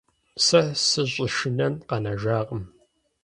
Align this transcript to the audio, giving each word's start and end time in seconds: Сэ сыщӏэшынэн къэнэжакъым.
Сэ 0.45 0.61
сыщӏэшынэн 0.87 1.73
къэнэжакъым. 1.87 2.63